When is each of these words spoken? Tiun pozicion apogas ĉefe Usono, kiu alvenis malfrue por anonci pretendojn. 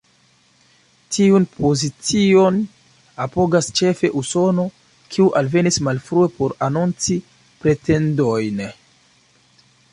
Tiun 1.17 1.43
pozicion 1.57 2.57
apogas 3.27 3.69
ĉefe 3.81 4.11
Usono, 4.23 4.67
kiu 5.15 5.29
alvenis 5.43 5.79
malfrue 5.89 6.33
por 6.41 6.59
anonci 6.71 7.21
pretendojn. 7.63 8.67